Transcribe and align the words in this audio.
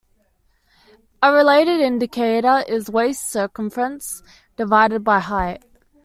A 1.21 1.31
related 1.31 1.79
indicator 1.79 2.63
is 2.67 2.89
waist 2.89 3.29
circumference 3.31 4.23
divided 4.57 5.03
by 5.03 5.19
height. 5.19 5.63